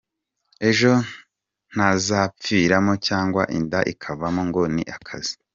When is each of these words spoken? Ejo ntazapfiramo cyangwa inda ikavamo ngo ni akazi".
Ejo 0.69 0.93
ntazapfiramo 1.73 2.93
cyangwa 3.07 3.43
inda 3.57 3.79
ikavamo 3.91 4.41
ngo 4.47 4.61
ni 4.75 4.83
akazi". 4.97 5.33